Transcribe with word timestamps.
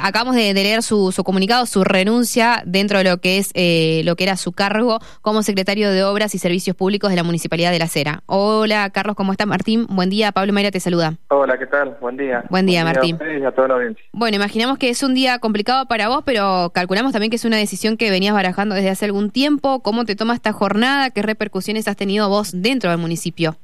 Acabamos 0.00 0.34
de, 0.34 0.54
leer 0.54 0.80
su, 0.80 1.12
comunicado, 1.22 1.66
su 1.66 1.84
renuncia 1.84 2.62
dentro 2.64 2.96
de 2.96 3.04
lo 3.04 3.18
que 3.18 3.36
es 3.36 3.50
eh, 3.54 4.00
lo 4.06 4.16
que 4.16 4.24
era 4.24 4.36
su 4.36 4.52
cargo 4.52 5.00
como 5.20 5.42
secretario 5.42 5.90
de 5.90 6.02
Obras 6.02 6.34
y 6.34 6.38
Servicios 6.38 6.74
Públicos 6.74 7.10
de 7.10 7.16
la 7.16 7.22
Municipalidad 7.22 7.70
de 7.72 7.78
La 7.78 7.88
Cera. 7.88 8.22
Hola, 8.24 8.88
Carlos, 8.88 9.16
¿cómo 9.16 9.32
está 9.32 9.44
Martín? 9.44 9.86
Buen 9.90 10.08
día, 10.08 10.32
Pablo 10.32 10.54
Mayra 10.54 10.70
te 10.70 10.80
saluda. 10.80 11.18
Hola, 11.28 11.58
¿qué 11.58 11.66
tal? 11.66 11.98
Buen 12.00 12.16
día. 12.16 12.42
Buen 12.48 12.64
día, 12.64 12.84
Martín. 12.84 13.18
y 13.20 13.44
a 13.44 13.52
toda 13.52 13.68
la 13.68 13.74
audiencia. 13.74 14.02
Bueno, 14.14 14.36
imaginamos 14.36 14.78
que 14.78 14.88
es 14.88 15.02
un 15.02 15.12
día 15.12 15.38
complicado 15.40 15.84
para 15.84 16.08
vos, 16.08 16.22
pero 16.24 16.70
calculamos 16.72 17.12
también 17.12 17.28
que 17.28 17.36
es 17.36 17.44
una 17.44 17.58
decisión 17.58 17.98
que 17.98 18.10
venías 18.10 18.32
barajando 18.32 18.74
desde 18.74 18.88
hace 18.88 19.04
algún 19.04 19.30
tiempo. 19.30 19.82
¿Cómo 19.82 20.06
te 20.06 20.16
toma 20.16 20.32
esta 20.32 20.54
jornada? 20.54 21.10
¿Qué 21.10 21.20
repercusiones 21.20 21.86
has 21.86 21.96
tenido 21.96 22.30
vos 22.30 22.62
dentro 22.62 22.88
del 22.88 22.98
municipio? 22.98 23.56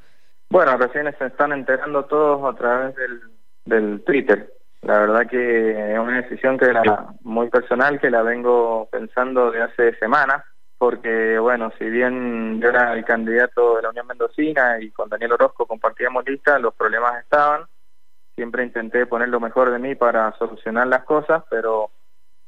Bueno, 0.51 0.77
recién 0.77 1.07
se 1.19 1.25
están 1.25 1.53
enterando 1.53 2.05
todos 2.05 2.55
a 2.55 2.55
través 2.59 2.95
del, 2.97 3.21
del 3.65 4.05
Twitter 4.05 4.58
la 4.83 4.99
verdad 5.01 5.27
que 5.27 5.93
es 5.93 5.99
una 5.99 6.23
decisión 6.23 6.59
que 6.59 6.67
era 6.67 7.09
muy 7.23 7.49
personal, 7.51 8.01
que 8.01 8.11
la 8.11 8.23
vengo 8.23 8.89
pensando 8.91 9.51
de 9.51 9.63
hace 9.63 9.95
semanas, 9.97 10.45
porque 10.79 11.39
bueno, 11.39 11.73
si 11.79 11.85
bien 11.91 12.61
yo 12.61 12.69
era 12.69 12.93
el 12.93 13.05
candidato 13.05 13.77
de 13.77 13.83
la 13.83 13.91
Unión 13.91 14.07
Mendocina 14.07 14.81
y 14.81 14.91
con 14.93 15.09
Daniel 15.09 15.33
Orozco 15.33 15.67
compartíamos 15.67 16.25
lista, 16.25 16.59
los 16.59 16.75
problemas 16.75 17.21
estaban, 17.23 17.65
siempre 18.37 18.63
intenté 18.63 19.07
poner 19.07 19.29
lo 19.29 19.41
mejor 19.41 19.73
de 19.73 19.81
mí 19.81 19.97
para 19.97 20.33
solucionar 20.39 20.87
las 20.87 21.03
cosas, 21.05 21.43
pero 21.51 21.91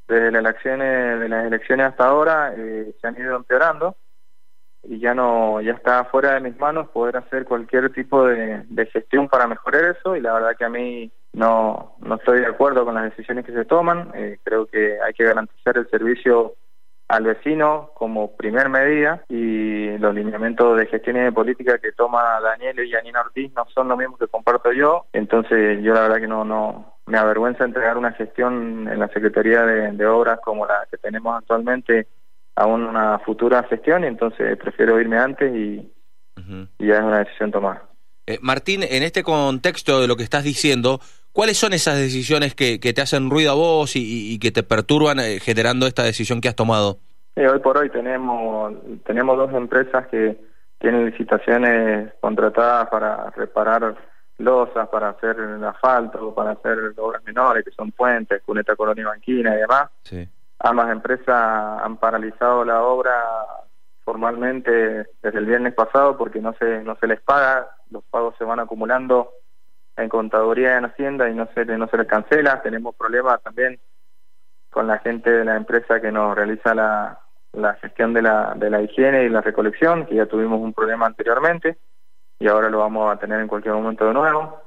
desde 0.06 0.30
las 0.30 0.40
elecciones, 0.40 1.20
de 1.20 1.28
las 1.28 1.46
elecciones 1.46 1.86
hasta 1.86 2.06
ahora 2.06 2.54
eh, 2.56 2.94
se 3.00 3.06
han 3.08 3.16
ido 3.20 3.36
empeorando 3.36 3.96
y 4.84 4.98
ya 4.98 5.14
no 5.14 5.60
ya 5.60 5.72
está 5.72 6.04
fuera 6.04 6.34
de 6.34 6.40
mis 6.40 6.58
manos 6.58 6.88
poder 6.88 7.16
hacer 7.16 7.44
cualquier 7.44 7.92
tipo 7.92 8.24
de, 8.24 8.64
de 8.68 8.86
gestión 8.86 9.28
para 9.28 9.46
mejorar 9.46 9.96
eso 9.96 10.16
y 10.16 10.20
la 10.20 10.32
verdad 10.32 10.56
que 10.56 10.64
a 10.64 10.70
mí 10.70 11.12
no, 11.32 11.96
no 12.00 12.14
estoy 12.16 12.40
de 12.40 12.46
acuerdo 12.46 12.84
con 12.84 12.94
las 12.94 13.04
decisiones 13.04 13.44
que 13.44 13.52
se 13.52 13.64
toman. 13.64 14.10
Eh, 14.14 14.38
creo 14.42 14.66
que 14.66 14.98
hay 15.00 15.12
que 15.12 15.24
garantizar 15.24 15.76
el 15.78 15.88
servicio 15.88 16.54
al 17.10 17.24
vecino 17.24 17.90
como 17.94 18.36
primer 18.36 18.68
medida 18.68 19.24
y 19.28 19.98
los 19.98 20.14
lineamientos 20.14 20.78
de 20.78 20.86
gestión 20.86 21.16
y 21.16 21.20
de 21.20 21.32
política 21.32 21.78
que 21.78 21.90
toma 21.90 22.40
Daniel 22.40 22.78
y 22.80 22.90
Janina 22.90 23.20
Ortiz 23.20 23.52
no 23.54 23.66
son 23.74 23.88
lo 23.88 23.96
mismo 23.96 24.16
que 24.16 24.28
comparto 24.28 24.72
yo. 24.72 25.06
Entonces 25.12 25.82
yo 25.82 25.92
la 25.92 26.02
verdad 26.02 26.20
que 26.20 26.28
no, 26.28 26.44
no 26.44 26.94
me 27.06 27.18
avergüenza 27.18 27.64
entregar 27.64 27.98
una 27.98 28.12
gestión 28.12 28.88
en 28.88 28.98
la 28.98 29.08
Secretaría 29.08 29.62
de, 29.62 30.06
Obras 30.06 30.38
como 30.44 30.66
la 30.66 30.86
que 30.88 30.98
tenemos 30.98 31.36
actualmente 31.36 32.06
a 32.54 32.66
una 32.66 33.18
futura 33.20 33.64
gestión 33.64 34.04
y 34.04 34.06
entonces 34.06 34.56
prefiero 34.56 35.00
irme 35.00 35.18
antes 35.18 35.52
y, 35.52 35.92
y 36.78 36.86
ya 36.86 36.94
es 36.94 37.02
una 37.02 37.18
decisión 37.18 37.50
tomada. 37.50 37.90
Eh, 38.26 38.38
Martín, 38.42 38.84
en 38.84 39.02
este 39.02 39.24
contexto 39.24 40.00
de 40.00 40.06
lo 40.06 40.14
que 40.14 40.22
estás 40.22 40.44
diciendo, 40.44 41.00
¿Cuáles 41.32 41.58
son 41.58 41.72
esas 41.72 41.96
decisiones 41.96 42.54
que, 42.54 42.78
te 42.78 43.00
hacen 43.00 43.30
ruido 43.30 43.52
a 43.52 43.54
vos 43.54 43.92
y, 43.94 44.38
que 44.40 44.50
te 44.50 44.62
perturban 44.62 45.20
eh, 45.20 45.38
generando 45.40 45.86
esta 45.86 46.02
decisión 46.02 46.40
que 46.40 46.48
has 46.48 46.56
tomado? 46.56 46.98
hoy 47.36 47.58
por 47.60 47.78
hoy 47.78 47.88
tenemos, 47.88 48.74
tenemos 49.06 49.36
dos 49.36 49.52
empresas 49.54 50.06
que 50.08 50.36
tienen 50.78 51.06
licitaciones 51.06 52.12
contratadas 52.20 52.88
para 52.88 53.30
reparar 53.30 53.96
losas, 54.38 54.88
para 54.88 55.10
hacer 55.10 55.36
el 55.38 55.62
asfalto, 55.64 56.34
para 56.34 56.52
hacer 56.52 56.78
obras 56.96 57.22
menores, 57.24 57.64
que 57.64 57.70
son 57.70 57.92
puentes, 57.92 58.42
cuneta 58.42 58.74
colonia 58.76 59.06
banquina 59.06 59.54
y 59.54 59.58
demás. 59.58 59.90
Sí. 60.02 60.28
Ambas 60.58 60.90
empresas 60.90 61.82
han 61.82 61.96
paralizado 61.98 62.64
la 62.64 62.82
obra 62.82 63.14
formalmente 64.04 65.06
desde 65.22 65.38
el 65.38 65.46
viernes 65.46 65.74
pasado 65.74 66.16
porque 66.16 66.40
no 66.40 66.54
se, 66.54 66.82
no 66.82 66.96
se 66.96 67.06
les 67.06 67.20
paga, 67.20 67.68
los 67.90 68.02
pagos 68.04 68.34
se 68.38 68.44
van 68.44 68.60
acumulando 68.60 69.30
en 70.02 70.08
contaduría 70.08 70.78
en 70.78 70.86
Hacienda 70.86 71.28
y 71.28 71.34
no 71.34 71.48
se, 71.54 71.64
no 71.64 71.88
se 71.88 71.96
les 71.96 72.06
cancela. 72.06 72.62
Tenemos 72.62 72.94
problemas 72.96 73.42
también 73.42 73.78
con 74.70 74.86
la 74.86 74.98
gente 74.98 75.30
de 75.30 75.44
la 75.44 75.56
empresa 75.56 76.00
que 76.00 76.12
nos 76.12 76.34
realiza 76.34 76.74
la, 76.74 77.20
la 77.52 77.74
gestión 77.74 78.12
de 78.12 78.22
la, 78.22 78.54
de 78.56 78.70
la 78.70 78.82
higiene 78.82 79.24
y 79.24 79.28
la 79.28 79.40
recolección, 79.40 80.06
que 80.06 80.14
ya 80.16 80.26
tuvimos 80.26 80.60
un 80.60 80.72
problema 80.72 81.06
anteriormente 81.06 81.78
y 82.38 82.48
ahora 82.48 82.70
lo 82.70 82.78
vamos 82.78 83.12
a 83.12 83.18
tener 83.18 83.40
en 83.40 83.48
cualquier 83.48 83.74
momento 83.74 84.06
de 84.06 84.14
nuevo. 84.14 84.60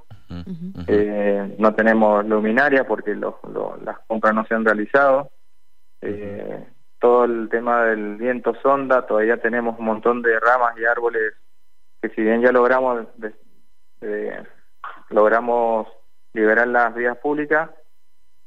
Eh, 0.87 1.55
no 1.59 1.75
tenemos 1.75 2.25
luminaria 2.25 2.85
porque 2.85 3.15
las 3.15 3.99
compras 4.07 4.33
no 4.33 4.45
se 4.45 4.55
han 4.55 4.65
realizado. 4.65 5.29
Eh, 6.01 6.67
todo 6.99 7.25
el 7.25 7.49
tema 7.49 7.83
del 7.83 8.15
viento 8.15 8.55
sonda, 8.61 9.05
todavía 9.05 9.37
tenemos 9.37 9.77
un 9.77 9.85
montón 9.85 10.21
de 10.21 10.39
ramas 10.39 10.75
y 10.77 10.85
árboles 10.85 11.33
que 12.01 12.09
si 12.09 12.21
bien 12.21 12.41
ya 12.41 12.51
logramos 12.51 13.07
de, 13.17 13.33
logramos 15.13 15.87
liberar 16.33 16.67
las 16.67 16.93
vías 16.95 17.17
públicas, 17.17 17.69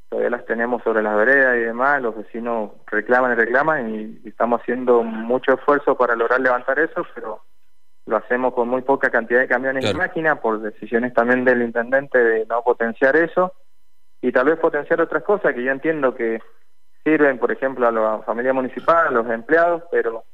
todavía 0.09 0.29
las 0.29 0.45
tenemos 0.45 0.83
sobre 0.83 1.01
las 1.01 1.15
veredas 1.15 1.55
y 1.57 1.61
demás, 1.61 2.01
los 2.01 2.15
vecinos 2.15 2.71
reclaman 2.85 3.31
y 3.31 3.35
reclaman 3.35 3.95
y, 3.95 4.27
estamos 4.27 4.61
haciendo 4.61 5.03
mucho 5.03 5.53
esfuerzo 5.53 5.95
para 5.95 6.15
lograr 6.15 6.41
levantar 6.41 6.77
eso, 6.79 7.05
pero 7.15 7.41
lo 8.05 8.17
hacemos 8.17 8.53
con 8.53 8.67
muy 8.69 8.81
poca 8.81 9.09
cantidad 9.09 9.39
de 9.39 9.47
camiones 9.47 9.89
y 9.89 9.93
máquinas 9.93 10.39
por 10.39 10.61
decisiones 10.61 11.13
también 11.13 11.43
del 11.43 11.61
intendente 11.61 12.17
de 12.17 12.45
no 12.45 12.61
potenciar 12.61 13.15
eso 13.15 13.53
y 14.21 14.31
tal 14.31 14.45
vez 14.45 14.59
potenciar 14.59 15.01
otras 15.01 15.23
cosas 15.23 15.53
que 15.53 15.63
yo 15.63 15.71
entiendo 15.71 16.15
que 16.15 16.41
sirven, 17.03 17.37
por 17.37 17.51
ejemplo, 17.51 17.87
a 17.87 17.91
la 17.91 18.19
familia 18.25 18.53
municipal, 18.53 19.07
a 19.07 19.11
los 19.11 19.29
empleados, 19.29 19.83
pero 19.91 20.25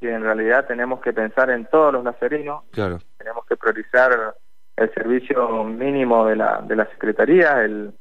que 0.00 0.12
en 0.12 0.22
realidad 0.22 0.66
tenemos 0.66 1.00
que 1.00 1.12
pensar 1.12 1.50
en 1.50 1.66
todos 1.66 1.92
los 1.92 2.04
lacerinos, 2.04 2.64
claro. 2.72 2.98
tenemos 3.16 3.46
que 3.46 3.56
priorizar 3.56 4.34
el 4.84 4.94
servicio 4.94 5.64
mínimo 5.64 6.26
de 6.26 6.36
la, 6.36 6.60
de 6.62 6.76
la 6.76 6.86
Secretaría, 6.90 7.62
el 7.62 7.92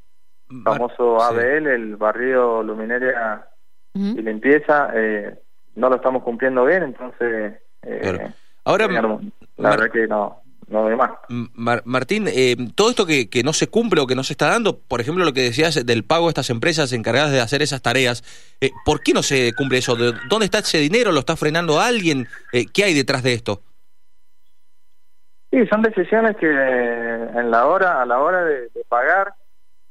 famoso 0.63 1.21
ABL, 1.21 1.67
el 1.67 1.95
barrio 1.95 2.63
luminaria 2.63 3.47
y 3.93 4.21
limpieza, 4.21 4.91
eh, 4.93 5.39
no 5.75 5.89
lo 5.89 5.95
estamos 5.95 6.23
cumpliendo 6.23 6.65
bien, 6.65 6.83
entonces... 6.83 7.61
Eh, 7.83 8.31
Ahora, 8.63 8.87
la 8.87 9.69
verdad 9.71 9.91
que 9.91 10.07
no, 10.07 10.41
no 10.71 10.87
de 10.87 10.95
más. 10.95 11.11
Martín, 11.85 12.27
eh, 12.27 12.55
todo 12.75 12.89
esto 12.89 13.05
que, 13.05 13.29
que, 13.29 13.43
no 13.43 13.53
se 13.53 13.67
cumple 13.67 14.01
o 14.01 14.07
que 14.07 14.15
no 14.15 14.23
se 14.23 14.33
está 14.33 14.47
dando, 14.47 14.79
por 14.79 15.01
ejemplo, 15.01 15.25
lo 15.25 15.33
que 15.33 15.41
decías 15.41 15.85
del 15.85 16.03
pago 16.03 16.25
de 16.25 16.29
estas 16.29 16.49
empresas 16.49 16.93
encargadas 16.93 17.31
de 17.31 17.41
hacer 17.41 17.61
esas 17.61 17.81
tareas, 17.81 18.23
eh, 18.61 18.71
¿por 18.85 19.01
qué 19.01 19.13
no 19.13 19.21
se 19.21 19.53
cumple 19.53 19.79
eso? 19.79 19.95
¿De 19.95 20.13
¿Dónde 20.29 20.45
está 20.45 20.59
ese 20.59 20.77
dinero? 20.77 21.11
¿Lo 21.11 21.19
está 21.19 21.35
frenando 21.35 21.79
alguien? 21.79 22.27
Eh, 22.53 22.65
¿Qué 22.71 22.85
hay 22.85 22.93
detrás 22.93 23.23
de 23.23 23.33
esto? 23.33 23.61
Sí, 25.51 25.67
son 25.67 25.81
decisiones 25.81 26.37
que 26.37 26.49
en 26.49 27.51
la 27.51 27.67
hora, 27.67 28.01
a 28.01 28.05
la 28.05 28.21
hora 28.21 28.45
de, 28.45 28.69
pagar, 28.87 29.33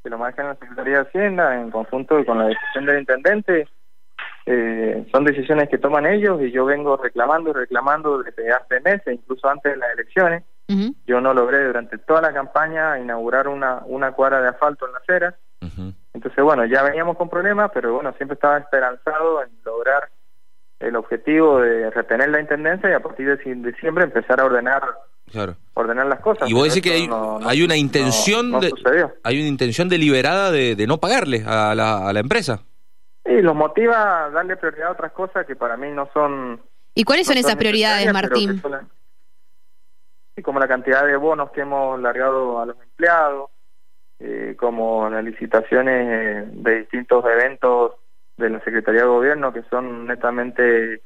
que 0.03 0.09
lo 0.09 0.17
manejan 0.17 0.47
la 0.47 0.55
Secretaría 0.55 0.95
de 0.97 1.09
Hacienda 1.09 1.61
en 1.61 1.71
conjunto 1.71 2.25
con 2.25 2.39
la 2.39 2.47
decisión 2.47 2.87
del 2.87 3.01
intendente, 3.01 3.69
eh, 4.47 5.07
son 5.13 5.25
decisiones 5.25 5.69
que 5.69 5.77
toman 5.77 6.07
ellos 6.07 6.41
y 6.41 6.51
yo 6.51 6.65
vengo 6.65 6.97
reclamando 6.97 7.51
y 7.51 7.53
reclamando 7.53 8.23
desde 8.23 8.51
hace 8.51 8.81
meses, 8.81 9.15
incluso 9.15 9.49
antes 9.49 9.73
de 9.73 9.79
las 9.79 9.93
elecciones. 9.93 10.45
Yo 11.05 11.21
no 11.21 11.35
logré 11.35 11.65
durante 11.65 11.99
toda 11.99 12.23
la 12.23 12.33
campaña 12.33 12.97
inaugurar 12.99 13.49
una, 13.49 13.83
una 13.87 14.13
cuadra 14.13 14.41
de 14.41 14.49
asfalto 14.49 14.87
en 14.87 14.93
la 14.93 14.99
acera. 14.99 15.35
Entonces, 16.15 16.45
bueno, 16.45 16.65
ya 16.65 16.85
veníamos 16.85 17.17
con 17.17 17.29
problemas, 17.29 17.73
pero 17.75 17.95
bueno, 17.95 18.13
siempre 18.17 18.35
estaba 18.35 18.59
esperanzado 18.59 19.43
en 19.43 19.51
lograr 19.65 20.09
el 20.79 20.95
objetivo 20.97 21.61
de 21.61 21.91
retener 21.91 22.31
la 22.31 22.41
intendencia 22.41 22.89
y 22.89 22.93
a 22.93 23.01
partir 23.01 23.37
de 23.37 23.55
diciembre 23.55 24.05
empezar 24.05 24.41
a 24.41 24.45
ordenar 24.45 24.83
claro. 25.31 25.57
ordenar 25.75 26.07
las 26.07 26.21
cosas. 26.21 26.49
Y 26.49 26.55
vos 26.55 26.65
decís 26.65 26.83
que 26.83 26.93
hay, 26.93 27.09
hay 27.45 27.63
una 27.63 27.77
intención 27.77 28.61
de, 28.61 28.73
hay 29.23 29.39
una 29.39 29.49
intención 29.49 29.89
deliberada 29.89 30.51
de, 30.51 30.77
de 30.77 30.87
no 30.87 30.99
pagarle 30.99 31.43
a 31.47 31.75
la, 31.75 32.09
a 32.09 32.13
la 32.13 32.21
empresa. 32.21 32.63
Sí, 33.25 33.43
los 33.43 33.55
motiva 33.55 34.27
a 34.27 34.31
darle 34.31 34.57
prioridad 34.57 34.89
a 34.89 34.93
otras 34.93 35.13
cosas 35.13 35.47
que 35.47 35.57
para 35.57 35.77
mí 35.77 35.91
no 35.91 36.09
son. 36.13 36.61
¿Y 36.95 37.05
cuáles 37.05 37.27
son 37.27 37.37
esas 37.37 37.57
prioridades, 37.57 38.13
Martín? 38.13 38.61
Sí, 40.35 40.43
como 40.43 40.59
la 40.59 40.69
cantidad 40.69 41.07
de 41.07 41.17
bonos 41.17 41.51
que 41.51 41.61
hemos 41.61 42.01
largado 42.01 42.61
a 42.61 42.67
los 42.67 42.77
empleados, 42.81 43.51
eh, 44.19 44.55
como 44.59 45.09
las 45.09 45.25
licitaciones 45.25 46.07
eh, 46.09 46.49
de 46.53 46.79
distintos 46.81 47.25
eventos 47.25 47.93
de 48.37 48.51
la 48.51 48.65
Secretaría 48.65 49.03
de 49.03 49.07
Gobierno 49.07 49.53
que 49.53 49.63
son 49.71 50.07
netamente 50.07 51.03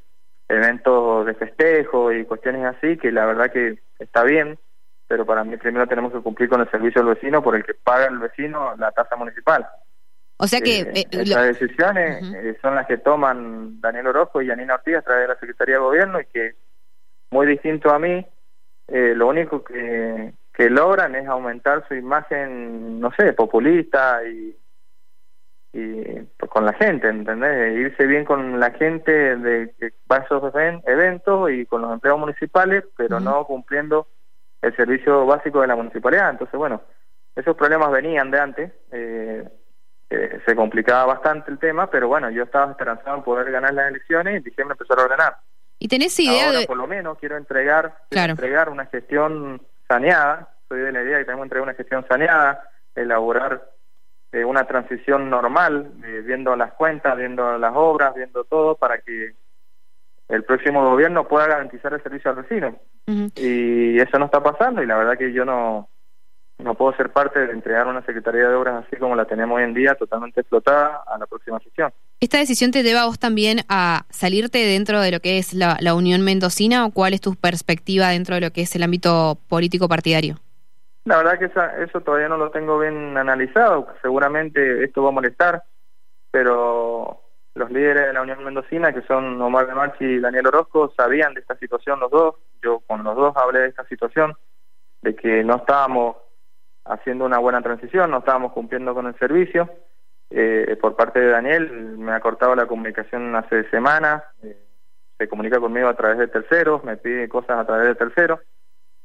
eventos 0.48 1.26
de 1.26 1.34
festejo 1.34 2.12
y 2.12 2.24
cuestiones 2.24 2.64
así, 2.64 2.96
que 2.96 3.10
la 3.10 3.26
verdad 3.26 3.50
que 3.50 3.78
está 3.98 4.24
bien, 4.24 4.58
pero 5.06 5.24
para 5.24 5.44
mí 5.44 5.56
primero 5.56 5.86
tenemos 5.86 6.12
que 6.12 6.20
cumplir 6.20 6.48
con 6.48 6.60
el 6.60 6.70
servicio 6.70 7.00
al 7.00 7.08
vecino 7.08 7.42
por 7.42 7.56
el 7.56 7.64
que 7.64 7.74
paga 7.74 8.06
el 8.06 8.18
vecino 8.18 8.74
la 8.76 8.90
tasa 8.92 9.16
municipal. 9.16 9.66
O 10.36 10.46
sea 10.46 10.60
que... 10.60 10.80
Eh, 10.80 11.06
eh 11.10 11.24
decisiones 11.24 12.22
eh, 12.34 12.58
son 12.60 12.74
las 12.74 12.86
que 12.86 12.98
toman 12.98 13.80
Daniel 13.80 14.08
Orozco 14.08 14.42
y 14.42 14.48
Janina 14.48 14.74
Ortiz 14.74 14.96
a 14.96 15.02
través 15.02 15.22
de 15.22 15.34
la 15.34 15.40
Secretaría 15.40 15.76
de 15.76 15.80
Gobierno 15.80 16.20
y 16.20 16.26
que, 16.26 16.54
muy 17.30 17.46
distinto 17.46 17.90
a 17.90 17.98
mí, 17.98 18.26
eh, 18.88 19.14
lo 19.14 19.28
único 19.28 19.62
que, 19.62 20.34
que 20.52 20.70
logran 20.70 21.14
es 21.14 21.26
aumentar 21.26 21.86
su 21.88 21.94
imagen, 21.94 23.00
no 23.00 23.12
sé, 23.16 23.32
populista 23.32 24.24
y 24.26 24.56
y 25.76 26.02
pues, 26.38 26.50
con 26.50 26.64
la 26.64 26.72
gente, 26.74 27.08
¿entendés? 27.08 27.76
Irse 27.76 28.06
bien 28.06 28.24
con 28.24 28.60
la 28.60 28.70
gente 28.70 29.10
de 29.36 29.74
que 29.78 29.92
va 30.10 30.18
a 30.18 30.20
esos 30.20 30.54
eventos 30.86 31.50
y 31.50 31.66
con 31.66 31.82
los 31.82 31.92
empleados 31.92 32.20
municipales, 32.20 32.84
pero 32.96 33.18
no 33.18 33.44
cumpliendo 33.44 34.06
el 34.62 34.74
servicio 34.76 35.26
básico 35.26 35.60
de 35.60 35.66
la 35.66 35.74
municipalidad. 35.76 36.30
Entonces, 36.30 36.56
bueno, 36.56 36.80
esos 37.34 37.56
problemas 37.56 37.90
venían 37.90 38.30
de 38.30 38.40
antes. 38.40 38.72
Eh, 38.92 39.48
eh, 40.10 40.40
se 40.46 40.54
complicaba 40.54 41.06
bastante 41.06 41.50
el 41.50 41.58
tema, 41.58 41.90
pero 41.90 42.06
bueno, 42.06 42.30
yo 42.30 42.44
estaba 42.44 42.70
esperanzado 42.70 43.16
en 43.16 43.24
poder 43.24 43.50
ganar 43.50 43.74
las 43.74 43.88
elecciones 43.88 44.34
y 44.34 44.36
en 44.36 44.42
diciembre 44.44 44.74
empezar 44.78 45.00
a 45.00 45.04
ordenar. 45.06 45.36
¿Y 45.80 45.88
tenés 45.88 46.18
idea 46.20 46.46
Ahora, 46.46 46.58
de...? 46.60 46.66
por 46.66 46.76
lo 46.76 46.86
menos, 46.86 47.18
quiero 47.18 47.36
entregar, 47.36 47.82
quiero 47.82 48.06
Claro. 48.10 48.30
entregar 48.30 48.68
una 48.68 48.86
gestión 48.86 49.60
saneada, 49.88 50.54
soy 50.68 50.80
de 50.82 50.92
la 50.92 51.02
idea 51.02 51.18
que 51.18 51.24
tengo 51.24 51.38
que 51.40 51.44
entregar 51.44 51.64
una 51.64 51.74
gestión 51.74 52.06
saneada, 52.06 52.62
elaborar 52.94 53.73
eh, 54.34 54.44
una 54.44 54.66
transición 54.66 55.30
normal, 55.30 55.92
eh, 56.04 56.22
viendo 56.26 56.56
las 56.56 56.72
cuentas, 56.72 57.16
viendo 57.16 57.56
las 57.56 57.72
obras, 57.76 58.16
viendo 58.16 58.42
todo, 58.42 58.74
para 58.74 58.98
que 58.98 59.34
el 60.28 60.42
próximo 60.42 60.90
gobierno 60.90 61.28
pueda 61.28 61.46
garantizar 61.46 61.94
el 61.94 62.02
servicio 62.02 62.32
al 62.32 62.42
vecino. 62.42 62.76
Y 63.36 63.96
eso 64.00 64.18
no 64.18 64.24
está 64.24 64.42
pasando 64.42 64.82
y 64.82 64.86
la 64.86 64.96
verdad 64.96 65.16
que 65.16 65.32
yo 65.32 65.44
no, 65.44 65.88
no 66.58 66.74
puedo 66.74 66.96
ser 66.96 67.12
parte 67.12 67.46
de 67.46 67.52
entregar 67.52 67.86
una 67.86 68.04
Secretaría 68.04 68.48
de 68.48 68.54
Obras 68.56 68.84
así 68.84 68.96
como 68.96 69.14
la 69.14 69.24
tenemos 69.24 69.56
hoy 69.56 69.62
en 69.62 69.74
día, 69.74 69.94
totalmente 69.94 70.40
explotada 70.40 71.04
a 71.06 71.16
la 71.16 71.26
próxima 71.26 71.60
gestión. 71.60 71.92
¿Esta 72.18 72.38
decisión 72.38 72.72
te 72.72 72.82
lleva 72.82 73.02
a 73.02 73.06
vos 73.06 73.20
también 73.20 73.60
a 73.68 74.04
salirte 74.10 74.58
dentro 74.58 75.00
de 75.00 75.12
lo 75.12 75.20
que 75.20 75.38
es 75.38 75.54
la, 75.54 75.76
la 75.80 75.94
Unión 75.94 76.22
Mendocina 76.22 76.86
o 76.86 76.90
cuál 76.90 77.14
es 77.14 77.20
tu 77.20 77.36
perspectiva 77.36 78.08
dentro 78.08 78.34
de 78.34 78.40
lo 78.40 78.50
que 78.50 78.62
es 78.62 78.74
el 78.74 78.82
ámbito 78.82 79.38
político 79.48 79.86
partidario? 79.86 80.40
La 81.04 81.18
verdad 81.18 81.38
que 81.38 81.46
esa- 81.46 81.76
eso 81.82 82.00
todavía 82.00 82.28
no 82.28 82.38
lo 82.38 82.50
tengo 82.50 82.78
bien 82.78 83.16
analizado. 83.16 83.88
Seguramente 84.00 84.84
esto 84.84 85.02
va 85.02 85.10
a 85.10 85.12
molestar, 85.12 85.62
pero 86.30 87.20
los 87.54 87.70
líderes 87.70 88.06
de 88.06 88.12
la 88.12 88.22
Unión 88.22 88.42
Mendocina, 88.42 88.92
que 88.92 89.02
son 89.02 89.40
Omar 89.40 89.66
de 89.66 89.74
Marchi 89.74 90.04
y 90.04 90.20
Daniel 90.20 90.46
Orozco, 90.48 90.92
sabían 90.96 91.34
de 91.34 91.40
esta 91.40 91.56
situación 91.56 92.00
los 92.00 92.10
dos. 92.10 92.36
Yo 92.62 92.80
con 92.80 93.04
los 93.04 93.14
dos 93.14 93.36
hablé 93.36 93.60
de 93.60 93.68
esta 93.68 93.84
situación, 93.86 94.34
de 95.02 95.14
que 95.14 95.44
no 95.44 95.56
estábamos 95.56 96.16
haciendo 96.86 97.26
una 97.26 97.38
buena 97.38 97.60
transición, 97.62 98.10
no 98.10 98.18
estábamos 98.18 98.52
cumpliendo 98.52 98.94
con 98.94 99.06
el 99.06 99.16
servicio. 99.18 99.70
Eh, 100.30 100.76
por 100.80 100.96
parte 100.96 101.20
de 101.20 101.28
Daniel 101.28 101.70
me 101.98 102.12
ha 102.12 102.20
cortado 102.20 102.56
la 102.56 102.66
comunicación 102.66 103.36
hace 103.36 103.68
semanas, 103.70 104.22
eh, 104.42 104.56
se 105.18 105.28
comunica 105.28 105.60
conmigo 105.60 105.88
a 105.88 105.94
través 105.94 106.18
de 106.18 106.28
terceros, 106.28 106.82
me 106.82 106.96
pide 106.96 107.28
cosas 107.28 107.58
a 107.58 107.66
través 107.66 107.88
de 107.88 107.94
terceros. 107.94 108.40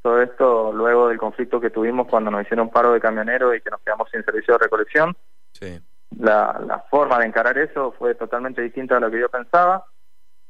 Todo 0.01 0.21
esto 0.21 0.71
luego 0.73 1.09
del 1.09 1.17
conflicto 1.17 1.59
que 1.59 1.69
tuvimos 1.69 2.07
cuando 2.07 2.31
nos 2.31 2.43
hicieron 2.43 2.69
paro 2.69 2.93
de 2.93 3.01
camioneros 3.01 3.55
y 3.55 3.61
que 3.61 3.69
nos 3.69 3.81
quedamos 3.81 4.09
sin 4.09 4.23
servicio 4.23 4.53
de 4.53 4.63
recolección. 4.63 5.15
Sí. 5.51 5.79
La, 6.17 6.59
la 6.65 6.79
forma 6.89 7.19
de 7.19 7.25
encarar 7.25 7.57
eso 7.57 7.93
fue 7.97 8.15
totalmente 8.15 8.61
distinta 8.61 8.97
a 8.97 8.99
lo 8.99 9.11
que 9.11 9.19
yo 9.19 9.29
pensaba. 9.29 9.85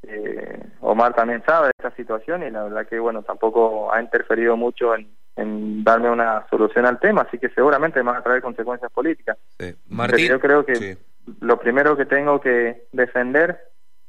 Eh, 0.04 0.64
Omar 0.82 1.14
también 1.14 1.44
sabe 1.46 1.68
de 1.68 1.72
esta 1.78 1.96
situación 1.96 2.44
y 2.44 2.52
la 2.52 2.64
verdad 2.64 2.88
que 2.88 3.00
bueno 3.00 3.22
tampoco 3.24 3.92
ha 3.92 4.02
interferido 4.02 4.56
mucho 4.56 4.96
en, 4.96 5.14
en 5.36 5.84
darme 5.84 6.10
una 6.10 6.46
solución 6.50 6.86
al 6.86 7.00
tema, 7.00 7.24
así 7.24 7.38
que 7.38 7.50
seguramente 7.50 8.02
me 8.02 8.12
va 8.12 8.20
a 8.20 8.24
traer 8.24 8.42
consecuencias 8.42 8.92
políticas. 8.92 9.38
sí. 9.60 9.74
Pero 9.74 9.78
Martín, 9.88 10.28
yo 10.30 10.40
creo 10.40 10.66
que 10.66 10.76
sí. 10.76 10.98
lo 11.42 11.60
primero 11.60 11.98
que 11.98 12.06
tengo 12.06 12.40
que 12.40 12.88
defender 12.94 13.60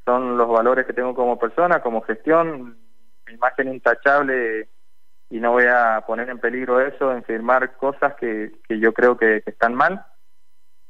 son 0.05 0.37
los 0.37 0.49
valores 0.49 0.87
que 0.87 0.93
tengo 0.93 1.15
como 1.15 1.39
persona, 1.39 1.83
como 1.83 2.03
gestión, 2.03 2.77
mi 3.27 3.35
imagen 3.35 3.75
intachable 3.75 4.69
y 5.31 5.39
no 5.39 5.53
voy 5.53 5.65
a 5.65 6.03
poner 6.07 6.29
en 6.29 6.41
peligro 6.41 6.81
eso, 6.81 7.13
en 7.13 7.23
firmar 7.23 7.77
cosas 7.77 8.15
que, 8.17 8.51
que 8.69 8.81
yo 8.81 8.93
creo 8.93 9.17
que, 9.17 9.43
están 9.47 9.75
mal. 9.75 10.05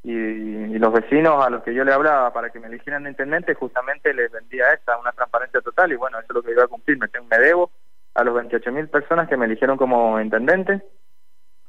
Y, 0.02 0.12
y 0.12 0.78
los 0.78 0.94
vecinos 0.94 1.44
a 1.44 1.50
los 1.50 1.62
que 1.62 1.74
yo 1.74 1.84
le 1.84 1.92
hablaba 1.92 2.32
para 2.32 2.48
que 2.48 2.58
me 2.58 2.68
eligieran 2.68 3.04
de 3.04 3.10
intendente, 3.10 3.54
justamente 3.54 4.14
les 4.14 4.32
vendía 4.32 4.72
esta, 4.72 4.98
una 4.98 5.12
transparencia 5.12 5.60
total, 5.60 5.92
y 5.92 5.96
bueno, 5.96 6.18
eso 6.18 6.28
es 6.30 6.34
lo 6.34 6.42
que 6.42 6.52
iba 6.52 6.64
a 6.64 6.68
cumplir. 6.68 6.98
Me, 6.98 7.08
tengo, 7.08 7.26
me 7.30 7.38
debo 7.38 7.70
a 8.14 8.24
los 8.24 8.34
28 8.34 8.72
mil 8.72 8.88
personas 8.88 9.28
que 9.28 9.36
me 9.36 9.44
eligieron 9.44 9.76
como 9.76 10.18
intendente, 10.18 10.82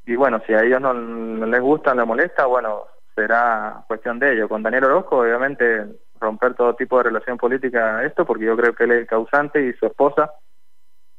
y 0.05 0.15
bueno, 0.15 0.41
si 0.47 0.53
a 0.53 0.63
ellos 0.63 0.79
no, 0.79 0.93
no 0.93 1.45
les 1.45 1.61
gusta, 1.61 1.93
les 1.93 2.07
molesta, 2.07 2.45
bueno, 2.45 2.85
será 3.13 3.83
cuestión 3.87 4.17
de 4.17 4.33
ellos. 4.33 4.47
Con 4.47 4.63
Daniel 4.63 4.85
Orozco, 4.85 5.17
obviamente, 5.17 5.87
romper 6.21 6.53
todo 6.53 6.75
tipo 6.75 6.97
de 6.97 7.03
relación 7.03 7.37
política 7.37 8.03
esto, 8.05 8.25
porque 8.25 8.45
yo 8.45 8.55
creo 8.55 8.73
que 8.73 8.85
él 8.85 8.91
es 8.91 8.99
el 8.99 9.07
causante 9.07 9.61
y 9.61 9.73
su 9.73 9.85
esposa 9.87 10.31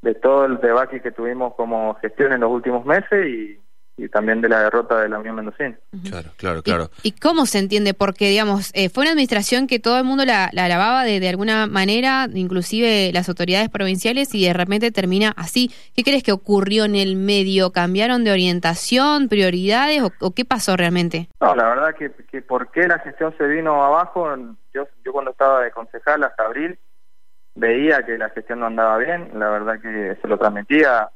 de 0.02 0.14
todo 0.14 0.44
el 0.44 0.58
debate 0.60 1.00
que 1.00 1.12
tuvimos 1.12 1.54
como 1.54 1.94
gestión 1.94 2.32
en 2.32 2.40
los 2.40 2.50
últimos 2.50 2.84
meses 2.84 3.26
y, 3.26 3.58
y 3.96 4.08
también 4.08 4.40
de 4.40 4.49
la 4.49 4.64
derrota 4.64 5.00
de 5.00 5.08
la 5.08 5.19
Unión 5.20 5.37
Mendocina. 5.37 5.78
Claro, 6.08 6.31
claro, 6.37 6.58
¿Y- 6.58 6.62
claro. 6.62 6.90
¿Y, 7.04 7.12
cómo 7.12 7.46
se 7.46 7.60
entiende? 7.60 7.94
Porque, 7.94 8.28
digamos, 8.28 8.72
eh, 8.75 8.88
fue 8.88 9.02
una 9.02 9.12
administración 9.12 9.69
que 9.69 9.78
todo 9.78 9.99
el 9.99 10.04
mundo 10.04 10.25
la, 10.25 10.49
la 10.52 10.64
alababa 10.64 11.04
de, 11.04 11.20
de 11.20 11.28
alguna 11.28 11.66
manera, 11.69 12.26
inclusive 12.34 13.12
las 13.12 13.28
autoridades 13.28 13.69
provinciales, 13.69 14.34
y 14.34 14.44
de 14.44 14.52
repente 14.52 14.90
termina 14.90 15.32
así. 15.37 15.70
¿Qué 15.94 16.02
crees 16.02 16.25
que 16.25 16.32
ocurrió 16.32 16.84
en 16.84 16.96
el 16.96 17.14
medio? 17.14 17.70
¿Cambiaron 17.70 18.25
de 18.25 18.32
orientación, 18.32 19.28
prioridades 19.28 20.02
o, 20.02 20.10
o 20.20 20.32
qué 20.32 20.44
pasó 20.44 20.76
realmente? 20.76 21.28
No, 21.40 21.54
la 21.54 21.69
verdad 21.69 21.94
que, 21.96 22.10
que 22.28 22.43
por 22.43 22.72
qué 22.72 22.88
la 22.88 22.99
gestión 22.99 23.32
se 23.38 23.46
vino 23.46 23.84
abajo, 23.84 24.26
yo, 24.75 24.88
yo 25.04 25.12
cuando 25.12 25.31
estaba 25.31 25.60
de 25.62 25.70
concejal 25.70 26.25
hasta 26.25 26.44
abril 26.44 26.76
veía 27.54 28.02
que 28.04 28.19
la 28.19 28.31
gestión 28.31 28.60
no 28.60 28.66
andaba 28.66 28.99
bien, 28.99 29.31
la 29.34 29.50
verdad 29.50 29.81
que 29.81 30.16
se 30.20 30.28
lo 30.28 30.38
transmitía 30.38 31.10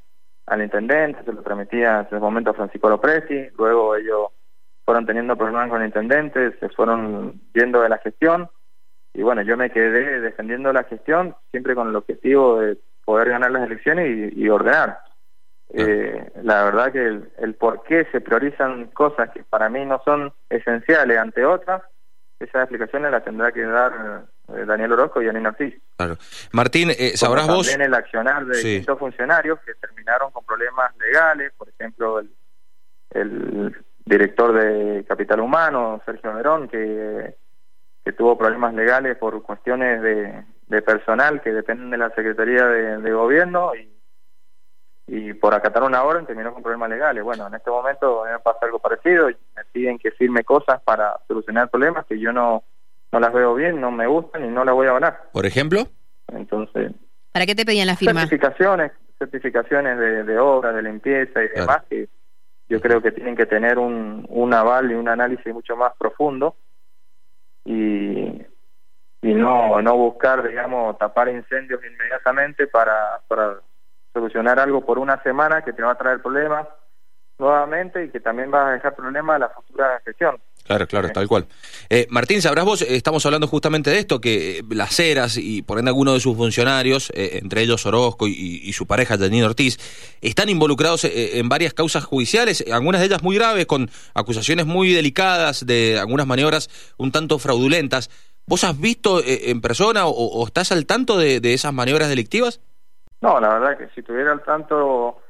al 0.46 0.62
intendente, 0.62 1.24
se 1.24 1.32
lo 1.32 1.42
transmitía 1.42 2.00
en 2.00 2.06
ese 2.06 2.18
momento 2.18 2.50
a 2.50 2.54
Francisco 2.54 2.88
Lopresti, 2.88 3.48
luego 3.58 3.96
ellos 3.96 4.28
fueron 4.84 5.06
teniendo 5.06 5.36
problemas 5.36 5.68
con 5.68 5.80
el 5.80 5.88
intendente, 5.88 6.56
se 6.58 6.68
fueron 6.70 7.40
yendo 7.52 7.80
de 7.80 7.88
la 7.88 7.98
gestión 7.98 8.48
y 9.12 9.22
bueno, 9.22 9.42
yo 9.42 9.56
me 9.56 9.70
quedé 9.70 10.20
defendiendo 10.20 10.72
la 10.72 10.84
gestión 10.84 11.34
siempre 11.50 11.74
con 11.74 11.88
el 11.88 11.96
objetivo 11.96 12.60
de 12.60 12.78
poder 13.04 13.30
ganar 13.30 13.50
las 13.50 13.66
elecciones 13.66 14.34
y, 14.34 14.44
y 14.44 14.48
ordenar. 14.48 15.00
Eh, 15.70 16.30
la 16.42 16.64
verdad 16.64 16.92
que 16.92 17.04
el, 17.04 17.32
el 17.38 17.54
por 17.54 17.82
qué 17.82 18.06
se 18.12 18.20
priorizan 18.20 18.86
cosas 18.88 19.30
que 19.30 19.42
para 19.42 19.68
mí 19.68 19.84
no 19.84 20.00
son 20.04 20.32
esenciales 20.48 21.18
ante 21.18 21.44
otras, 21.44 21.82
esas 22.38 22.62
explicaciones 22.62 23.10
las 23.10 23.24
tendrá 23.24 23.50
que 23.50 23.62
dar 23.62 24.26
Daniel 24.48 24.92
Orozco 24.92 25.20
y 25.22 25.28
Anina 25.28 25.48
Ortiz. 25.50 25.74
claro. 25.96 26.16
Martín, 26.52 26.90
eh, 26.90 27.16
sabrás 27.16 27.46
vos... 27.46 27.66
También 27.68 27.88
el 27.88 27.94
accionar 27.94 28.46
de 28.46 28.54
Sí. 28.54 28.68
distintos 28.68 28.98
funcionarios 28.98 29.58
que 29.60 29.74
terminaron 29.74 30.30
con 30.30 30.44
problemas 30.44 30.96
legales, 30.98 31.52
por 31.56 31.68
ejemplo, 31.68 32.20
el, 32.20 32.30
el 33.10 33.76
director 34.04 34.52
de 34.52 35.04
Capital 35.06 35.40
Humano, 35.40 36.00
Sergio 36.06 36.32
Verón, 36.34 36.68
que, 36.68 37.36
que 38.04 38.12
tuvo 38.12 38.38
problemas 38.38 38.72
legales 38.74 39.16
por 39.16 39.42
cuestiones 39.42 40.00
de, 40.02 40.44
de 40.68 40.82
personal 40.82 41.40
que 41.42 41.52
dependen 41.52 41.90
de 41.90 41.98
la 41.98 42.10
Secretaría 42.10 42.66
de, 42.66 42.98
de 42.98 43.12
Gobierno 43.12 43.72
y, 43.74 43.92
y 45.08 45.32
por 45.34 45.54
acatar 45.54 45.82
una 45.82 46.02
orden 46.04 46.26
terminó 46.26 46.52
con 46.52 46.62
problemas 46.62 46.90
legales. 46.90 47.22
Bueno, 47.24 47.46
en 47.48 47.54
este 47.54 47.70
momento 47.70 48.24
me 48.24 48.38
pasa 48.40 48.60
algo 48.62 48.78
parecido, 48.78 49.28
y 49.30 49.36
me 49.56 49.64
piden 49.72 49.98
que 49.98 50.10
firme 50.12 50.44
cosas 50.44 50.80
para 50.82 51.18
solucionar 51.26 51.68
problemas 51.68 52.06
que 52.06 52.18
yo 52.18 52.32
no, 52.32 52.62
no 53.12 53.20
las 53.20 53.32
veo 53.32 53.54
bien, 53.54 53.80
no 53.80 53.90
me 53.90 54.06
gustan 54.06 54.44
y 54.44 54.48
no 54.48 54.64
las 54.64 54.74
voy 54.74 54.86
a 54.88 54.92
ganar. 54.94 55.30
Por 55.32 55.46
ejemplo, 55.46 55.84
Entonces, 56.32 56.92
¿Para 57.32 57.46
qué 57.46 57.54
te 57.54 57.64
pedían 57.64 57.86
la 57.86 57.96
firma? 57.96 58.20
certificaciones, 58.20 58.92
certificaciones 59.18 59.98
de, 59.98 60.24
de 60.24 60.38
obra, 60.38 60.72
de 60.72 60.82
limpieza 60.82 61.42
y 61.44 61.48
Claro. 61.48 61.60
demás 61.60 61.82
que 61.88 62.08
yo 62.68 62.80
creo 62.80 63.00
que 63.00 63.12
tienen 63.12 63.36
que 63.36 63.46
tener 63.46 63.78
un, 63.78 64.26
un 64.28 64.54
aval 64.54 64.90
y 64.90 64.94
un 64.94 65.08
análisis 65.08 65.52
mucho 65.54 65.76
más 65.76 65.92
profundo 65.96 66.56
y, 67.64 68.42
y 69.22 69.34
no 69.34 69.80
no 69.82 69.96
buscar 69.96 70.46
digamos 70.46 70.96
tapar 70.98 71.28
incendios 71.28 71.80
inmediatamente 71.84 72.66
para 72.66 73.20
para 73.28 73.60
solucionar 74.12 74.58
algo 74.58 74.84
por 74.84 74.98
una 74.98 75.22
semana 75.22 75.62
que 75.62 75.72
te 75.72 75.82
va 75.82 75.92
a 75.92 75.98
traer 75.98 76.20
problemas 76.22 76.66
nuevamente 77.38 78.04
y 78.04 78.10
que 78.10 78.20
también 78.20 78.52
va 78.52 78.68
a 78.68 78.72
dejar 78.72 78.94
problemas 78.96 79.36
a 79.36 79.40
la 79.40 79.48
futura 79.50 80.00
gestión. 80.04 80.36
Claro, 80.66 80.86
claro, 80.88 81.10
tal 81.10 81.28
cual. 81.28 81.46
Eh, 81.88 82.06
Martín, 82.10 82.42
sabrás 82.42 82.64
vos, 82.64 82.82
eh, 82.82 82.96
estamos 82.96 83.24
hablando 83.24 83.46
justamente 83.46 83.90
de 83.90 83.98
esto, 83.98 84.20
que 84.20 84.58
eh, 84.58 84.62
las 84.70 84.98
Heras 84.98 85.36
y 85.36 85.62
por 85.62 85.78
ende 85.78 85.90
algunos 85.90 86.14
de 86.14 86.20
sus 86.20 86.36
funcionarios, 86.36 87.10
eh, 87.14 87.38
entre 87.40 87.62
ellos 87.62 87.86
Orozco 87.86 88.26
y, 88.26 88.32
y 88.32 88.72
su 88.72 88.86
pareja 88.86 89.16
Janine 89.16 89.44
Ortiz, 89.44 89.78
están 90.20 90.48
involucrados 90.48 91.04
en 91.04 91.48
varias 91.48 91.72
causas 91.72 92.04
judiciales, 92.04 92.64
algunas 92.72 93.00
de 93.00 93.06
ellas 93.06 93.22
muy 93.22 93.36
graves, 93.36 93.66
con 93.66 93.88
acusaciones 94.14 94.66
muy 94.66 94.92
delicadas 94.92 95.64
de 95.64 95.98
algunas 96.00 96.26
maniobras 96.26 96.68
un 96.96 97.12
tanto 97.12 97.38
fraudulentas. 97.38 98.10
¿Vos 98.46 98.64
has 98.64 98.78
visto 98.80 99.22
en 99.24 99.60
persona 99.60 100.06
o, 100.06 100.44
estás 100.46 100.72
al 100.72 100.86
tanto 100.86 101.16
de, 101.16 101.40
de 101.40 101.54
esas 101.54 101.72
maniobras 101.72 102.08
delictivas? 102.08 102.60
No, 103.20 103.38
la 103.40 103.58
verdad 103.58 103.78
que 103.78 103.88
si 103.94 104.02
tuviera 104.02 104.32
al 104.32 104.42
tanto 104.42 105.20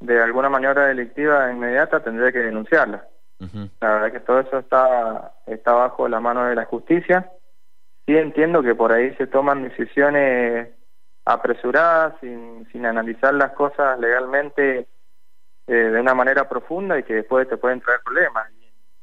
de 0.00 0.22
alguna 0.22 0.48
maniobra 0.48 0.86
delictiva 0.86 1.50
inmediata 1.50 2.00
tendría 2.00 2.32
que 2.32 2.38
denunciarla. 2.38 3.06
La 3.38 3.94
verdad 3.94 4.12
que 4.12 4.20
todo 4.20 4.40
eso 4.40 4.58
está, 4.58 5.34
está 5.46 5.72
bajo 5.72 6.08
la 6.08 6.20
mano 6.20 6.46
de 6.46 6.54
la 6.54 6.64
justicia. 6.64 7.30
Sí 8.06 8.16
entiendo 8.16 8.62
que 8.62 8.74
por 8.74 8.92
ahí 8.92 9.14
se 9.16 9.26
toman 9.26 9.64
decisiones 9.64 10.68
apresuradas, 11.24 12.14
sin, 12.20 12.66
sin 12.70 12.86
analizar 12.86 13.34
las 13.34 13.52
cosas 13.52 13.98
legalmente 13.98 14.86
eh, 15.66 15.72
de 15.72 16.00
una 16.00 16.14
manera 16.14 16.48
profunda 16.48 16.98
y 16.98 17.02
que 17.02 17.14
después 17.14 17.48
te 17.48 17.56
pueden 17.56 17.80
traer 17.80 18.00
problemas. 18.04 18.48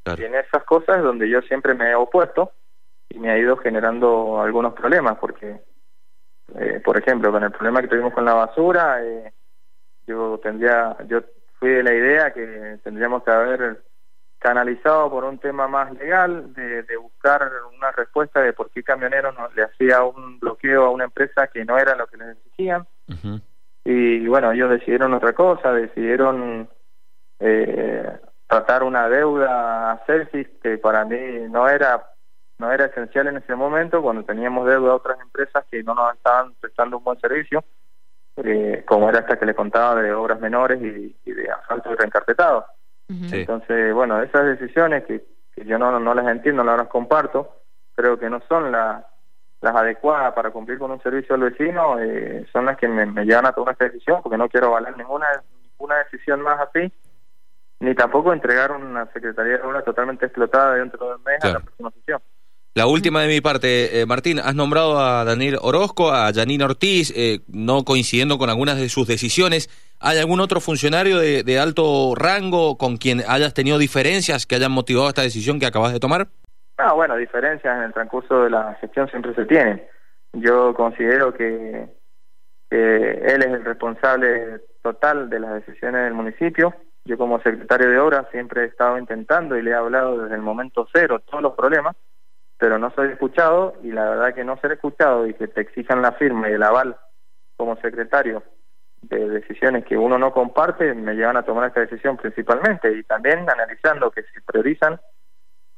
Claro. 0.02 0.20
y 0.20 0.26
en 0.26 0.34
esas 0.34 0.62
cosas 0.64 0.98
es 0.98 1.02
donde 1.02 1.30
yo 1.30 1.40
siempre 1.42 1.72
me 1.72 1.90
he 1.90 1.94
opuesto 1.94 2.52
y 3.08 3.18
me 3.18 3.30
ha 3.30 3.38
ido 3.38 3.56
generando 3.56 4.40
algunos 4.42 4.74
problemas, 4.74 5.16
porque, 5.18 5.62
eh, 6.58 6.80
por 6.84 6.98
ejemplo, 6.98 7.32
con 7.32 7.42
el 7.42 7.50
problema 7.50 7.80
que 7.80 7.88
tuvimos 7.88 8.12
con 8.12 8.24
la 8.24 8.34
basura, 8.34 9.02
eh, 9.02 9.32
yo 10.06 10.38
tendría, 10.42 10.96
yo 11.06 11.22
fui 11.58 11.70
de 11.70 11.82
la 11.82 11.94
idea 11.94 12.32
que 12.34 12.78
tendríamos 12.82 13.22
que 13.22 13.30
haber 13.30 13.82
canalizado 14.44 15.08
por 15.08 15.24
un 15.24 15.38
tema 15.38 15.66
más 15.68 15.90
legal, 15.94 16.52
de, 16.52 16.82
de 16.82 16.96
buscar 16.98 17.50
una 17.74 17.90
respuesta 17.92 18.42
de 18.42 18.52
por 18.52 18.68
qué 18.68 18.82
Camionero 18.82 19.32
no, 19.32 19.48
le 19.56 19.62
hacía 19.62 20.04
un 20.04 20.38
bloqueo 20.38 20.84
a 20.84 20.90
una 20.90 21.04
empresa 21.04 21.46
que 21.46 21.64
no 21.64 21.78
era 21.78 21.94
lo 21.94 22.06
que 22.06 22.18
les 22.18 22.36
exigían. 22.36 22.86
Y 23.86 24.28
bueno, 24.28 24.52
ellos 24.52 24.68
decidieron 24.68 25.14
otra 25.14 25.32
cosa, 25.32 25.72
decidieron 25.72 26.68
eh, 27.40 28.20
tratar 28.46 28.82
una 28.82 29.08
deuda 29.08 29.92
a 29.92 30.04
Celsius 30.04 30.48
que 30.62 30.76
para 30.76 31.06
mí 31.06 31.16
no 31.48 31.66
era 31.66 32.10
no 32.58 32.70
era 32.70 32.84
esencial 32.84 33.28
en 33.28 33.38
ese 33.38 33.54
momento 33.54 34.02
cuando 34.02 34.24
teníamos 34.24 34.66
deuda 34.66 34.92
a 34.92 34.96
otras 34.96 35.18
empresas 35.20 35.64
que 35.70 35.82
no 35.82 35.94
nos 35.94 36.14
estaban 36.14 36.52
prestando 36.60 36.98
un 36.98 37.04
buen 37.04 37.18
servicio, 37.18 37.64
eh, 38.36 38.84
como 38.86 39.08
era 39.08 39.20
esta 39.20 39.38
que 39.38 39.46
le 39.46 39.54
contaba 39.54 40.02
de 40.02 40.12
obras 40.12 40.38
menores 40.38 40.82
y, 40.82 41.16
y 41.24 41.32
de 41.32 41.50
asfalto 41.50 41.90
y 41.90 41.94
reencarpetado. 41.94 42.66
Entonces, 43.08 43.92
bueno, 43.92 44.22
esas 44.22 44.46
decisiones 44.46 45.04
que, 45.04 45.24
que 45.54 45.64
yo 45.64 45.78
no, 45.78 45.98
no 46.00 46.14
las 46.14 46.26
entiendo, 46.26 46.64
no 46.64 46.76
las 46.76 46.88
comparto, 46.88 47.62
creo 47.94 48.18
que 48.18 48.30
no 48.30 48.40
son 48.48 48.72
las 48.72 49.04
las 49.64 49.74
adecuadas 49.74 50.34
para 50.34 50.50
cumplir 50.50 50.78
con 50.78 50.90
un 50.90 51.02
servicio 51.02 51.34
al 51.34 51.40
vecino, 51.40 51.98
eh, 51.98 52.46
son 52.52 52.66
las 52.66 52.76
que 52.76 52.86
me, 52.86 53.06
llevan 53.24 53.46
a 53.46 53.52
tomar 53.52 53.72
esta 53.72 53.86
decisión, 53.86 54.20
porque 54.22 54.36
no 54.36 54.48
quiero 54.48 54.66
avalar 54.66 54.96
ninguna, 54.96 55.26
ninguna 55.62 55.96
decisión 56.04 56.42
más 56.42 56.60
así, 56.60 56.92
ni 57.80 57.94
tampoco 57.94 58.32
entregar 58.34 58.72
una 58.72 59.10
Secretaría 59.12 59.56
de 59.56 59.62
Obras 59.62 59.84
totalmente 59.84 60.26
explotada 60.26 60.74
dentro 60.74 61.08
del 61.08 61.18
mes 61.20 61.42
a 61.42 61.48
la 61.48 61.60
próxima 61.60 61.90
sesión. 61.92 62.20
La 62.74 62.86
última 62.86 63.22
de 63.22 63.28
mi 63.28 63.40
parte, 63.40 64.00
eh, 64.00 64.06
Martín, 64.06 64.38
has 64.38 64.54
nombrado 64.54 64.98
a 64.98 65.24
Daniel 65.24 65.58
Orozco, 65.62 66.12
a 66.12 66.32
Janine 66.32 66.64
Ortiz, 66.64 67.12
eh, 67.16 67.40
no 67.46 67.84
coincidiendo 67.84 68.36
con 68.36 68.50
algunas 68.50 68.76
de 68.76 68.88
sus 68.88 69.06
decisiones. 69.06 69.70
¿Hay 70.06 70.18
algún 70.18 70.40
otro 70.40 70.60
funcionario 70.60 71.18
de, 71.18 71.58
alto 71.58 72.12
rango 72.14 72.76
con 72.76 72.98
quien 72.98 73.22
hayas 73.26 73.54
tenido 73.54 73.78
diferencias 73.78 74.44
que 74.44 74.54
hayan 74.54 74.70
motivado 74.70 75.08
esta 75.08 75.22
decisión 75.22 75.58
que 75.58 75.64
acabas 75.64 75.94
de 75.94 75.98
tomar? 75.98 76.26
Ah, 76.76 76.92
bueno, 76.92 77.16
diferencias 77.16 77.74
en 77.74 77.84
el 77.84 77.94
transcurso 77.94 78.42
de 78.42 78.50
la 78.50 78.74
gestión 78.82 79.08
siempre 79.08 79.34
se 79.34 79.46
tienen. 79.46 79.82
Yo 80.34 80.74
considero 80.74 81.32
que, 81.32 81.88
él 82.70 83.42
es 83.42 83.46
el 83.46 83.64
responsable 83.64 84.60
total 84.82 85.30
de 85.30 85.40
las 85.40 85.64
decisiones 85.64 86.02
del 86.04 86.12
municipio. 86.12 86.74
Yo 87.06 87.16
como 87.16 87.40
secretario 87.40 87.88
de 87.88 87.98
Obras 87.98 88.26
siempre 88.30 88.64
he 88.64 88.66
estado 88.66 88.98
intentando 88.98 89.56
y 89.56 89.62
le 89.62 89.70
he 89.70 89.74
hablado 89.74 90.24
desde 90.24 90.34
el 90.34 90.42
momento 90.42 90.86
cero 90.92 91.22
todos 91.24 91.42
los 91.42 91.54
problemas, 91.54 91.96
pero 92.58 92.78
no 92.78 92.92
soy 92.94 93.08
escuchado 93.08 93.72
y 93.82 93.90
la 93.90 94.04
verdad 94.10 94.34
que 94.34 94.44
no 94.44 94.58
ser 94.58 94.72
escuchado 94.72 95.26
y 95.26 95.32
que 95.32 95.48
te 95.48 95.62
exijan 95.62 96.02
la 96.02 96.12
firma 96.12 96.50
y 96.50 96.52
el 96.52 96.62
aval 96.62 96.94
como 97.56 97.76
secretario 97.76 98.42
de 99.08 99.28
decisiones 99.28 99.84
que 99.84 99.96
uno 99.96 100.18
no 100.18 100.32
comparte 100.32 100.94
me 100.94 101.14
llevan 101.14 101.36
a 101.36 101.44
tomar 101.44 101.68
esta 101.68 101.80
decisión 101.80 102.16
principalmente 102.16 102.92
y 102.92 103.02
también 103.04 103.48
analizando 103.48 104.10
que 104.10 104.22
se 104.22 104.40
priorizan 104.42 105.00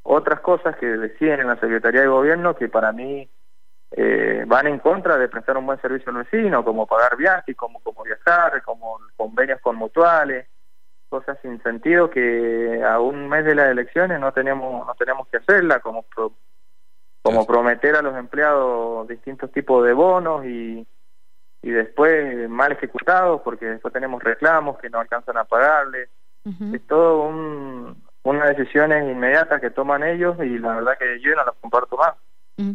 otras 0.03 0.39
cosas 0.39 0.75
que 0.77 0.85
deciden 0.85 1.41
en 1.41 1.47
la 1.47 1.59
Secretaría 1.59 2.01
de 2.01 2.07
Gobierno 2.07 2.55
que 2.55 2.69
para 2.69 2.91
mí 2.91 3.29
eh, 3.91 4.43
van 4.47 4.67
en 4.67 4.79
contra 4.79 5.17
de 5.17 5.29
prestar 5.29 5.57
un 5.57 5.65
buen 5.65 5.81
servicio 5.81 6.11
al 6.11 6.23
vecino, 6.23 6.63
como 6.63 6.87
pagar 6.87 7.15
viajes, 7.17 7.55
como, 7.55 7.79
como 7.81 8.03
viajar, 8.03 8.61
como 8.63 8.99
convenios 9.15 9.61
con 9.61 9.75
mutuales, 9.75 10.47
cosas 11.09 11.37
sin 11.41 11.61
sentido 11.63 12.09
que 12.09 12.83
a 12.83 12.99
un 12.99 13.29
mes 13.29 13.45
de 13.45 13.55
las 13.55 13.69
elecciones 13.69 14.19
no 14.19 14.33
tenemos 14.33 14.85
no 14.85 14.93
tenemos 14.95 15.27
que 15.29 15.37
hacerla, 15.37 15.79
como 15.79 16.05
como 17.21 17.45
prometer 17.45 17.95
a 17.95 18.01
los 18.01 18.15
empleados 18.15 19.07
distintos 19.07 19.51
tipos 19.51 19.85
de 19.85 19.93
bonos 19.93 20.45
y 20.45 20.87
y 21.61 21.71
después 21.71 22.49
mal 22.49 22.71
ejecutados 22.71 23.41
porque 23.43 23.65
después 23.65 23.93
tenemos 23.93 24.23
reclamos 24.23 24.77
que 24.79 24.89
no 24.89 24.99
alcanzan 24.99 25.37
a 25.37 25.45
pagarle. 25.45 26.09
Es 26.73 26.87
todo 26.87 27.23
un, 27.23 28.01
una 28.23 28.45
decisiones 28.45 29.03
inmediatas 29.03 29.59
que 29.59 29.69
toman 29.69 30.03
ellos 30.03 30.37
y 30.39 30.57
la 30.59 30.75
verdad 30.75 30.97
que 30.97 31.19
yo 31.21 31.35
no 31.35 31.43
las 31.43 31.55
comparto 31.59 31.97
más. 31.97 32.13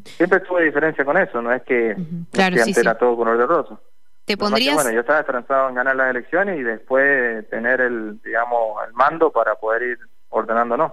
Siempre 0.05 0.41
tuve 0.41 0.65
diferencia 0.65 1.05
con 1.05 1.17
eso, 1.17 1.43
no 1.43 1.53
es 1.53 1.63
que, 1.63 1.97
claro, 2.31 2.57
todo 2.99 3.17
con 3.17 3.29
orden 3.29 3.49
rosa. 3.49 3.81
¿Te 4.25 4.37
pondrías... 4.37 4.77
bueno, 4.77 4.93
yo 4.93 5.01
estaba 5.01 5.21
esperanzado 5.21 5.69
en 5.69 5.75
ganar 5.75 5.97
las 5.97 6.11
elecciones 6.11 6.61
y 6.61 6.63
después 6.63 7.49
tener 7.51 7.81
el, 7.81 8.21
digamos, 8.23 8.77
el 8.87 8.93
mando 8.93 9.33
para 9.33 9.57
poder 9.57 9.83
ir 9.83 9.99
ordenándonos. 10.29 10.93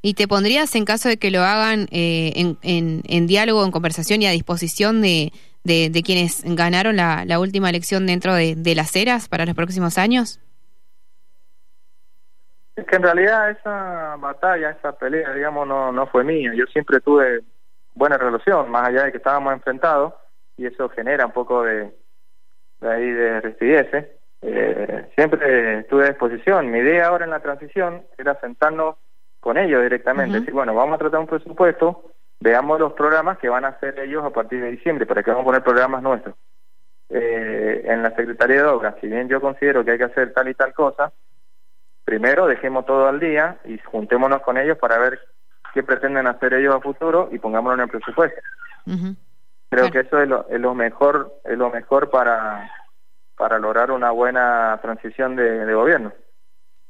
¿Y 0.00 0.14
te 0.14 0.28
pondrías 0.28 0.72
en 0.76 0.84
caso 0.84 1.08
de 1.08 1.16
que 1.16 1.32
lo 1.32 1.40
hagan 1.40 1.88
eh, 1.90 2.32
en, 2.36 2.58
en, 2.62 3.02
en 3.08 3.26
diálogo, 3.26 3.64
en 3.64 3.72
conversación 3.72 4.22
y 4.22 4.26
a 4.26 4.30
disposición 4.30 5.00
de, 5.00 5.32
de, 5.68 6.02
quienes 6.04 6.42
ganaron 6.44 6.96
la, 6.96 7.24
la, 7.24 7.38
última 7.38 7.70
elección 7.70 8.06
dentro 8.06 8.34
de, 8.34 8.56
de 8.56 8.74
las 8.74 8.96
eras 8.96 9.28
para 9.28 9.46
los 9.46 9.54
próximos 9.54 9.98
años? 9.98 10.40
Es 12.74 12.86
que 12.86 12.96
en 12.96 13.02
realidad 13.02 13.50
esa 13.50 14.16
batalla, 14.18 14.70
esa 14.70 14.92
pelea, 14.92 15.32
digamos, 15.32 15.66
no, 15.66 15.92
no 15.92 16.06
fue 16.06 16.24
mía. 16.24 16.52
Yo 16.54 16.64
siempre 16.66 17.00
tuve 17.00 17.42
buena 17.94 18.16
relación, 18.16 18.70
más 18.70 18.88
allá 18.88 19.04
de 19.04 19.10
que 19.10 19.18
estábamos 19.18 19.52
enfrentados, 19.52 20.14
y 20.56 20.66
eso 20.66 20.88
genera 20.88 21.26
un 21.26 21.32
poco 21.32 21.64
de, 21.64 21.92
de 22.80 22.88
ahí 22.88 23.10
de 23.10 23.40
rigidez. 23.40 23.88
Eh, 24.42 25.08
siempre 25.16 25.80
estuve 25.80 26.04
a 26.04 26.08
disposición. 26.08 26.70
Mi 26.70 26.78
idea 26.78 27.06
ahora 27.06 27.24
en 27.24 27.32
la 27.32 27.40
transición 27.40 28.04
era 28.16 28.38
sentarnos 28.40 28.96
con 29.40 29.58
ellos 29.58 29.82
directamente, 29.82 30.40
decir, 30.40 30.54
bueno, 30.54 30.74
vamos 30.74 30.94
a 30.94 30.98
tratar 30.98 31.20
un 31.20 31.26
presupuesto 31.26 32.07
veamos 32.40 32.78
los 32.78 32.92
programas 32.92 33.38
que 33.38 33.48
van 33.48 33.64
a 33.64 33.68
hacer 33.68 33.98
ellos 33.98 34.24
a 34.24 34.30
partir 34.30 34.60
de 34.60 34.70
diciembre, 34.70 35.06
para 35.06 35.22
que 35.22 35.30
vamos 35.30 35.42
a 35.42 35.46
poner 35.46 35.62
programas 35.62 36.02
nuestros. 36.02 36.34
Eh, 37.10 37.82
en 37.86 38.02
la 38.02 38.14
Secretaría 38.14 38.62
de 38.62 38.68
Obras, 38.68 38.94
si 39.00 39.06
bien 39.06 39.28
yo 39.28 39.40
considero 39.40 39.84
que 39.84 39.92
hay 39.92 39.98
que 39.98 40.04
hacer 40.04 40.32
tal 40.34 40.48
y 40.48 40.54
tal 40.54 40.74
cosa, 40.74 41.12
primero 42.04 42.46
dejemos 42.46 42.84
todo 42.84 43.08
al 43.08 43.18
día 43.18 43.58
y 43.64 43.78
juntémonos 43.78 44.42
con 44.42 44.58
ellos 44.58 44.76
para 44.78 44.98
ver 44.98 45.18
qué 45.72 45.82
pretenden 45.82 46.26
hacer 46.26 46.54
ellos 46.54 46.74
a 46.74 46.80
futuro 46.80 47.28
y 47.32 47.38
pongámoslo 47.38 47.74
en 47.74 47.80
el 47.80 47.88
presupuesto. 47.88 48.40
Creo 49.70 49.90
que 49.90 50.00
eso 50.00 50.20
es 50.20 50.28
lo, 50.28 50.46
es 50.48 50.60
lo 50.60 50.74
mejor 50.74 51.40
es 51.44 51.56
lo 51.58 51.70
mejor 51.70 52.10
para 52.10 52.70
para 53.36 53.58
lograr 53.58 53.90
una 53.90 54.10
buena 54.10 54.78
transición 54.82 55.36
de, 55.36 55.64
de 55.66 55.74
gobierno. 55.74 56.12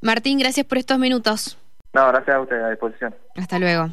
Martín, 0.00 0.38
gracias 0.38 0.66
por 0.66 0.78
estos 0.78 0.98
minutos. 0.98 1.58
No, 1.92 2.08
gracias 2.08 2.36
a 2.36 2.40
usted, 2.40 2.62
a 2.62 2.70
disposición. 2.70 3.14
Hasta 3.36 3.58
luego. 3.58 3.88